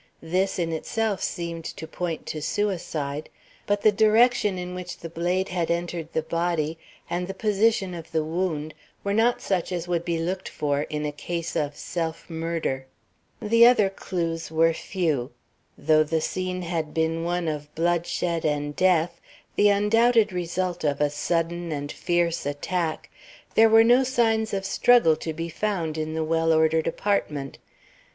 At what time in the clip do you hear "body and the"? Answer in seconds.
6.23-7.35